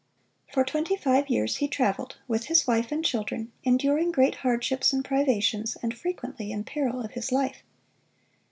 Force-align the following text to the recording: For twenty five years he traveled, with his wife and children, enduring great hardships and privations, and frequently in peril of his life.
For 0.51 0.63
twenty 0.65 0.95
five 0.97 1.29
years 1.29 1.57
he 1.57 1.67
traveled, 1.67 2.17
with 2.27 2.45
his 2.45 2.65
wife 2.65 2.91
and 2.91 3.05
children, 3.05 3.51
enduring 3.63 4.11
great 4.11 4.33
hardships 4.37 4.91
and 4.91 5.05
privations, 5.05 5.77
and 5.83 5.95
frequently 5.95 6.51
in 6.51 6.63
peril 6.63 7.01
of 7.05 7.11
his 7.11 7.31
life. 7.31 7.61